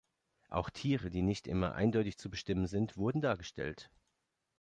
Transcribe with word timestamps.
Auch 0.49 0.71
Tiere, 0.71 1.11
die 1.11 1.21
nicht 1.21 1.45
immer 1.45 1.75
eindeutig 1.75 2.17
zu 2.17 2.31
bestimmen 2.31 2.65
sind, 2.65 2.97
wurden 2.97 3.21
dargestellt. 3.21 3.91